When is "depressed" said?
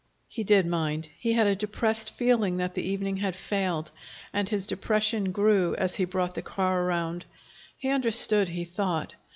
1.55-2.09